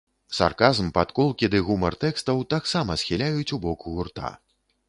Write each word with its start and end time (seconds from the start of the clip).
Сарказм, 0.35 0.87
падколкі 0.95 1.49
ды 1.55 1.61
гумар 1.69 1.99
тэкстаў 2.05 2.41
таксама 2.57 2.99
схіляюць 3.03 3.49
ў 3.55 3.65
бок 3.67 3.79
гурта. 3.93 4.35